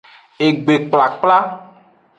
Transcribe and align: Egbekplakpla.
Egbekplakpla. 0.45 1.39